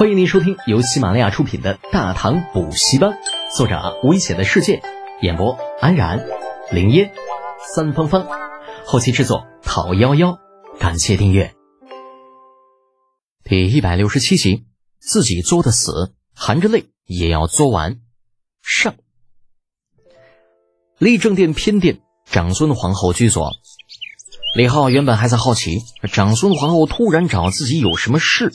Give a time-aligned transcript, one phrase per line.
[0.00, 3.10] 欢迎您收听由喜马拉雅出品的《大唐补习班》，
[3.54, 4.80] 作者危险的世界，
[5.20, 6.26] 演播安然、
[6.72, 7.12] 林烟、
[7.74, 8.26] 三芳芳，
[8.86, 10.38] 后期制作讨幺幺，
[10.78, 11.54] 感谢订阅。
[13.44, 14.64] 第一百六十七集，
[14.98, 18.00] 自己作的死，含着泪也要作完。
[18.62, 18.94] 上，
[20.96, 23.52] 立正殿偏殿，长孙皇后居所。
[24.56, 25.80] 李浩原本还在好奇，
[26.10, 28.50] 长孙皇后突然找自己有什么事。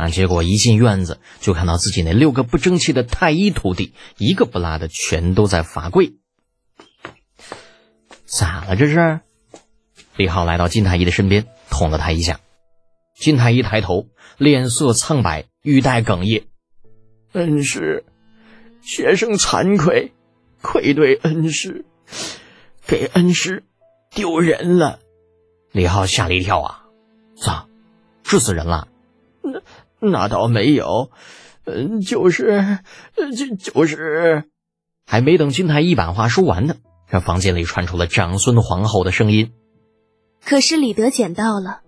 [0.00, 0.08] 啊！
[0.08, 6.14] 结果一进院子，就看到自己那六个不争气的太医徒弟，一个不落的全都在罚跪。
[8.24, 9.20] 咋了这是？
[10.16, 12.40] 李浩来到金太医的身边，捅了他一下。
[13.14, 14.08] 金太医抬头，
[14.38, 16.46] 脸色苍白，语带哽咽
[17.32, 18.04] ：“恩师，
[18.82, 20.12] 学生惭愧，
[20.62, 21.84] 愧对恩师，
[22.86, 23.64] 给恩师
[24.10, 25.00] 丢人了。”
[25.72, 26.84] 李浩吓了一跳啊！
[27.36, 27.66] 咋，
[28.22, 28.88] 治死人了？
[30.00, 30.28] 那。
[30.28, 31.10] 倒没有，
[31.64, 32.78] 嗯，就是，
[33.36, 34.44] 就就是，
[35.06, 36.76] 还没等金太医把话说完呢，
[37.10, 39.52] 这房间里传出了长孙皇后的声音
[40.44, 41.80] ：“可是李德捡到了。”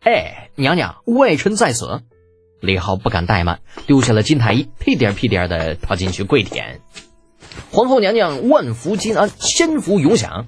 [0.00, 2.02] 哎，娘娘，外臣在此。
[2.60, 6.80] 李浩不敢怠慢，丢下了金太医，屁颠屁颠的跑进去跪舔。
[7.70, 10.46] 皇后娘娘万福金安，千福永享。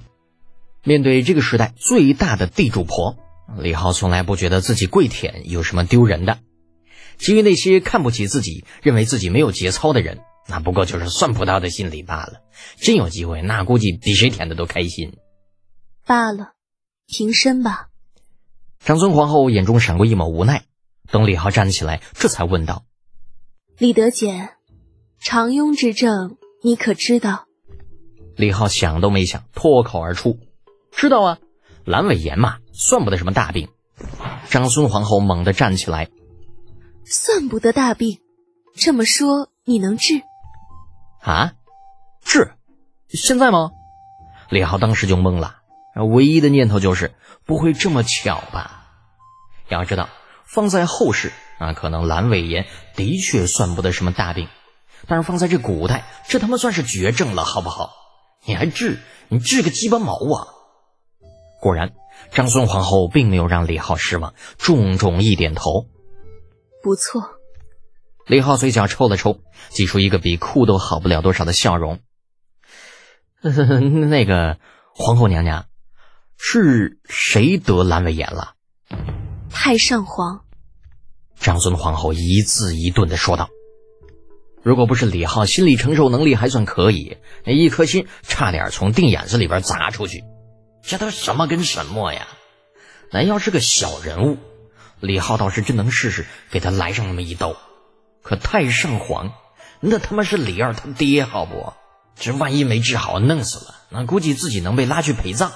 [0.83, 3.17] 面对这个时代最大的地主婆，
[3.57, 6.39] 李浩从来不觉得自己跪舔有什么丢人的。
[7.21, 12.41] 至于那些看不起自己、认为自己没有节操的人，那不过就是算不到的心理罢了。
[12.77, 15.13] 真有机会，那估计比谁舔的都开心。
[16.03, 16.53] 罢了，
[17.05, 17.89] 平身吧。
[18.79, 20.63] 长孙皇后眼中闪过一抹无奈，
[21.11, 22.85] 等李浩站起来，这才问道
[23.77, 24.55] ：“李德简，
[25.19, 27.45] 长庸之症，你可知道？”
[28.35, 30.39] 李浩想都没想，脱口而出
[30.91, 31.37] ：“知道啊，
[31.85, 33.69] 阑尾炎嘛，算不得什么大病。”
[34.49, 36.09] 长孙皇后猛地站起来。
[37.13, 38.21] 算不得大病，
[38.73, 40.21] 这么说你能治？
[41.19, 41.51] 啊，
[42.23, 42.53] 治？
[43.09, 43.71] 现在吗？
[44.49, 45.57] 李浩当时就懵了，
[46.15, 47.13] 唯一的念头就是
[47.45, 48.87] 不会这么巧吧？
[49.67, 50.07] 要知道，
[50.45, 54.47] 放在后世啊，可能阑尾炎的确算不得什么大病，
[55.05, 57.91] 但是放在这古代，这他妈算是绝症了，好不好？
[58.45, 58.99] 你还治？
[59.27, 60.47] 你治个鸡巴毛啊！
[61.59, 61.91] 果然，
[62.31, 65.87] 长孙皇后并没有让李浩失望，重重一点头。
[66.83, 67.23] 不错，
[68.25, 71.99] 李浩嘴角抽了抽，挤出一个比哭都好不了多少的笑容。
[73.41, 74.57] 那个
[74.93, 75.65] 皇后娘娘，
[76.37, 78.53] 是谁得阑尾炎了？
[79.51, 80.43] 太上皇。
[81.39, 83.49] 长孙皇后一字一顿的说道
[84.61, 90.23] ：“如果不是李浩心理承受能力还算可以，那一颗心差点从腚眼子里边砸出去。
[90.83, 92.27] 这都什么跟什么呀？
[93.11, 94.37] 那要是个小人物。”
[95.01, 97.55] 李浩倒是真能试试给他来上那么一刀，
[98.21, 99.33] 可太上皇，
[99.79, 101.73] 那他妈是李二他爹，好不？
[102.15, 105.51] 这万一没治好，弄死了，那估计自己能被拉去陪葬。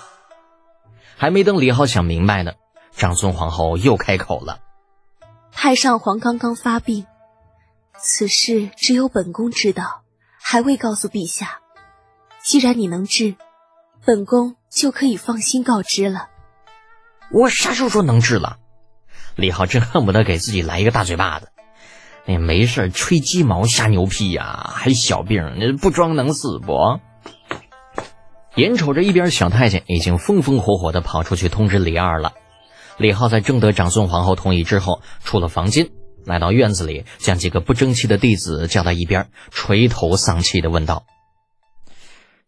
[1.15, 2.53] 还没等李浩想明白呢，
[2.95, 4.59] 长孙皇后又开口了
[5.53, 7.05] ：“太上皇刚刚发病，
[7.99, 10.01] 此事只有本宫知道，
[10.41, 11.59] 还未告诉陛下。
[12.41, 13.35] 既然你能治，
[14.03, 16.29] 本宫就可以放心告知了。”
[17.31, 18.57] 我啥时候说能治了？
[19.35, 21.49] 李浩真恨不得给自己来一个大嘴巴子！
[22.25, 26.99] 那没事吹鸡毛瞎牛屁呀，还小病，那不装能死不？
[28.55, 32.33] 眼瞅着一边小太监已经风风火火的跑出去通知李二了，
[32.97, 35.89] 李浩在征得长孙皇后同意之后，出了房间，
[36.23, 41.05] 来到院子里，将几个不争气的弟子叫到一边，垂头丧气的问道：“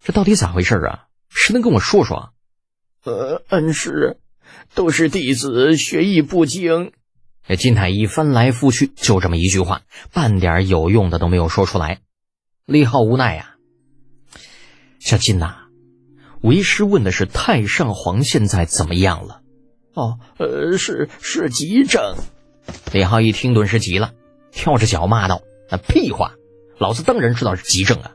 [0.01, 1.07] 这到底咋回事啊？
[1.29, 2.31] 谁能跟我说说？”
[3.03, 4.17] 呃，恩师。
[4.75, 6.91] 都是弟子学艺不精。
[7.57, 11.99] 金太医翻来覆去就这么一句话，半点有用的都没有说出来。
[12.65, 13.55] 李浩无奈呀，
[14.99, 15.55] 小金呐，
[16.41, 19.41] 为师问的是太上皇现在怎么样了？
[19.93, 22.15] 哦，呃，是是急症。
[22.91, 24.11] 李浩一听，顿时急了，
[24.51, 25.41] 跳着脚骂道
[25.71, 26.33] ：“那屁话！
[26.77, 28.11] 老子当然知道是急症啊！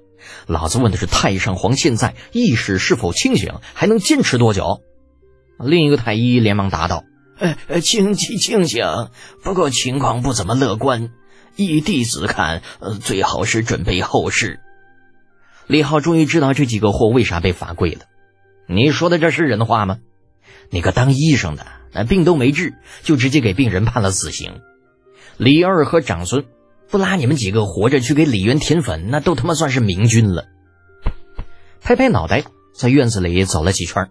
[0.46, 4.82] 老子问的是太上皇现在意识是否清醒，还能坚持多久？”
[5.62, 7.04] 另一个太医连忙答道
[7.68, 8.84] ：“呃，清清清醒，
[9.42, 11.10] 不过情况不怎么乐观。
[11.56, 14.60] 依弟子看，呃，最好是准备后事。”
[15.66, 18.00] 李浩终于知道这几个货为啥被罚跪了。
[18.66, 19.98] 你说的这是人话吗？
[20.70, 24.60] 你个当医生的，那病都没治，就直接给病人判了死刑。
[25.36, 26.44] 李二和长孙
[26.90, 30.46] 不拉你们几个活着去给李渊填坟，那都他妈算是明君了。
[31.80, 32.44] 拍拍脑袋，
[32.74, 34.10] 在院子里走了几圈。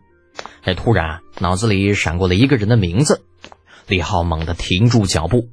[0.63, 3.23] 哎，突然脑子里闪过了一个人的名字，
[3.88, 5.49] 李浩猛地停住脚步。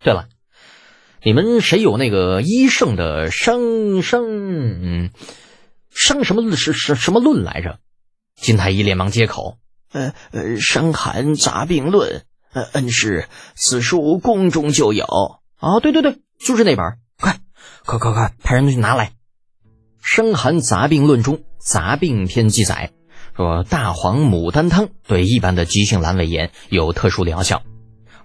[0.00, 0.28] 对了，
[1.22, 5.10] 你们谁有那个医圣的伤伤嗯
[5.90, 7.78] 伤什么论是是什么论来着？
[8.34, 9.58] 金太医连忙接口
[9.92, 12.10] ：“呃呃，《伤寒杂病论》。
[12.52, 15.06] 呃，恩师，此书宫中就有。
[15.58, 16.98] 哦，对对对，就是那本。
[17.18, 17.38] 快，
[17.84, 19.12] 快快快，派人去拿来。”
[20.14, 22.90] 《伤寒杂病论》中杂病篇记载
[23.36, 27.62] 说，大黄牡丹汤对一般的急性阑尾炎有特殊疗效。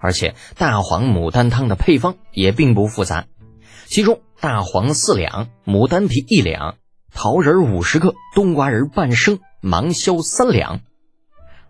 [0.00, 3.26] 而且大黄牡丹汤的配方也并不复杂，
[3.86, 6.76] 其中大黄四两，牡丹皮一两，
[7.12, 10.80] 桃仁五十克，冬瓜仁半升，芒硝三两。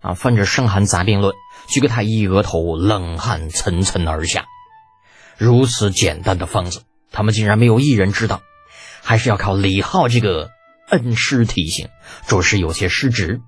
[0.00, 1.32] 啊，翻着《伤寒杂病论》，
[1.73, 4.44] 举个太医额头冷汗涔涔而下。
[5.37, 8.43] 如此简单的方子，他们竟然没有一人知道，
[9.02, 10.50] 还是要靠李浩这个
[10.90, 11.88] 恩师提醒，
[12.26, 13.40] 着实有些失职。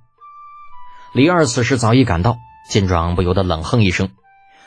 [1.13, 2.37] 李二此时早已赶到，
[2.69, 4.11] 见状不由得冷哼一声。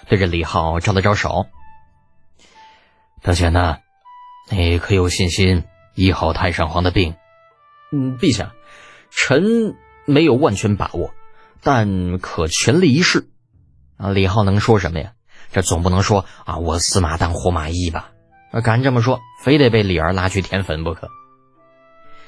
[0.10, 1.46] 对着李浩招了招手，
[3.22, 3.78] 德贤呐，
[4.50, 5.64] 你可有信心
[5.96, 7.16] 医好太上皇的病？
[7.92, 8.52] 嗯，陛下，
[9.12, 9.76] 臣
[10.06, 11.14] 没有万全把握，
[11.62, 13.30] 但可全力一试。
[13.96, 15.14] 啊，李浩能说什么呀？
[15.54, 18.10] 这总不能说啊，我死马当活马医吧？
[18.64, 21.08] 敢这么说，非得被李二拉去填坟不可。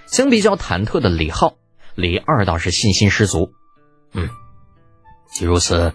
[0.08, 1.56] 相比较忐忑的李浩，
[1.96, 3.52] 李二倒是信心十足。
[4.14, 4.30] 嗯，
[5.32, 5.94] 既如此。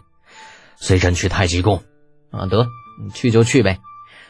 [0.82, 1.82] 随朕去太极宫，
[2.30, 2.66] 啊，得
[3.12, 3.80] 去就去呗，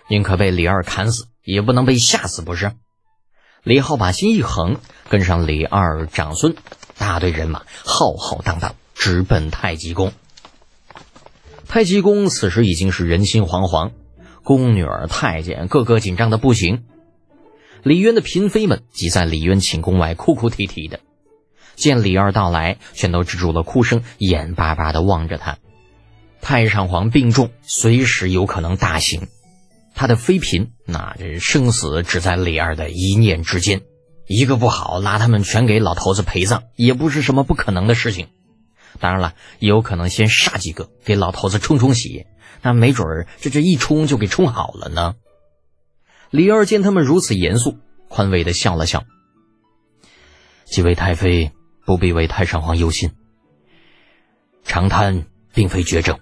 [0.08, 2.72] 宁可被李二砍死，也不能被吓死，不是？
[3.62, 6.56] 李浩把心一横，跟上李二长孙，
[6.98, 10.12] 大队人马浩浩荡荡直奔太极宫。
[11.68, 13.92] 太极宫此时已经是人心惶惶，
[14.42, 16.84] 宫女儿、太监个个紧张的不行。
[17.82, 21.00] 李渊的嫔妃们挤在李渊寝宫外哭哭啼啼的，
[21.76, 25.58] 见李二到来，全都止住了哭声，眼巴巴的望着他。
[26.42, 29.28] 太上皇病重，随时有可能大刑。
[29.94, 33.82] 他的妃嫔，那这生死只在李二的一念之间，
[34.26, 38.28] 一个不好，拉他们全给老头子陪葬，也不是什么不可能的事情。
[38.98, 42.26] 当然了，也有可能先杀几个，给老头子冲冲喜，
[42.62, 45.14] 那没准儿这这一冲就给冲好了呢。
[46.30, 47.78] 李二见他们如此严肃，
[48.08, 49.04] 宽慰的笑了笑
[50.64, 51.50] ：“几位太妃
[51.84, 53.10] 不必为太上皇忧心，
[54.62, 56.18] 长叹并非绝症。”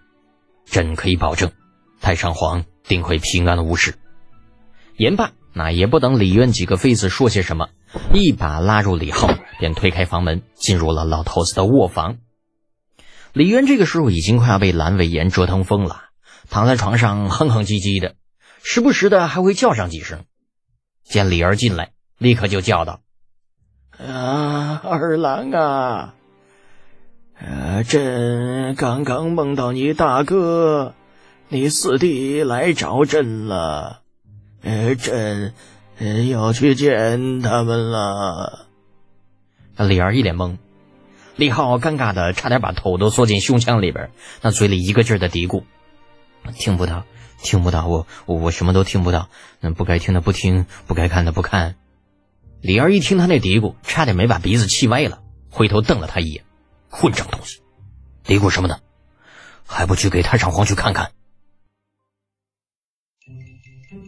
[0.70, 1.50] 朕可以保证，
[1.98, 3.94] 太上皇定会平安无事。
[4.98, 7.70] 言罢，那也不等李渊几个妃子说些什么，
[8.12, 12.18] 一把拉住李浩，便推开房门，进入了老头子的卧房。
[13.32, 16.02] 李渊这个时候已经快要被阑尾炎折腾疯了，
[16.50, 18.16] 躺在床上哼哼唧唧的，
[18.62, 20.24] 时不时的还会叫上几声。
[21.04, 23.00] 见李儿进来，立刻就叫道
[23.98, 26.14] ：“啊，二郎啊！”
[27.40, 30.94] 呃，朕刚刚梦到你大哥、
[31.48, 34.00] 你四弟来找朕了，
[34.62, 35.54] 呃，朕
[36.28, 38.66] 要去见他们了。
[39.76, 40.58] 李儿一脸懵，
[41.36, 44.10] 李浩尴尬的差点把头都缩进胸腔里边，
[44.42, 45.62] 那嘴里一个劲儿的嘀咕
[46.58, 47.04] ：“听不到，
[47.42, 49.28] 听不到，我我我什么都听不到，
[49.60, 51.76] 那不该听的不听，不该看的不看。”
[52.60, 56.44] 李二一听他那嘀咕，差点没把鼻子气歪了，回头瞪了他一眼。
[56.90, 57.60] 混账东西，
[58.24, 58.80] 嘀咕什么呢？
[59.64, 61.12] 还不去给太上皇去看看？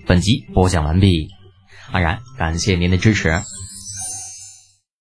[0.06, 1.28] 本集播讲完毕，
[1.92, 3.42] 安然感谢您的支持。